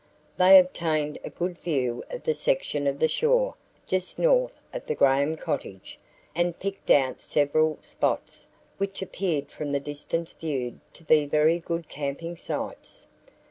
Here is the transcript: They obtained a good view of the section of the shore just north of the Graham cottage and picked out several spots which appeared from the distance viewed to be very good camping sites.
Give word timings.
They 0.37 0.57
obtained 0.57 1.19
a 1.23 1.29
good 1.29 1.59
view 1.59 2.03
of 2.09 2.23
the 2.23 2.33
section 2.33 2.87
of 2.87 2.97
the 2.97 3.07
shore 3.07 3.53
just 3.85 4.17
north 4.17 4.59
of 4.73 4.87
the 4.87 4.95
Graham 4.95 5.35
cottage 5.37 5.99
and 6.33 6.59
picked 6.59 6.89
out 6.89 7.21
several 7.21 7.77
spots 7.81 8.47
which 8.79 9.03
appeared 9.03 9.51
from 9.51 9.73
the 9.73 9.79
distance 9.79 10.33
viewed 10.33 10.79
to 10.93 11.03
be 11.03 11.27
very 11.27 11.59
good 11.59 11.87
camping 11.87 12.35
sites. 12.35 13.05